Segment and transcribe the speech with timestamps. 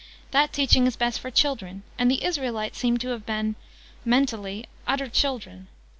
[0.31, 3.55] That teaching is best for children, and the Israelites seem to have been,
[4.03, 5.67] mentally, utter children.